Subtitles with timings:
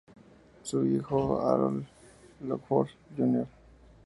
[0.63, 1.85] Su hijo, Harold
[2.43, 3.45] Lockwood, Jr.